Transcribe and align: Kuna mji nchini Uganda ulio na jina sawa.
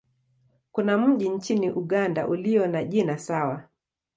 Kuna 0.71 0.97
mji 0.97 1.29
nchini 1.29 1.69
Uganda 1.71 2.27
ulio 2.27 2.67
na 2.67 2.83
jina 2.83 3.17
sawa. 3.17 3.63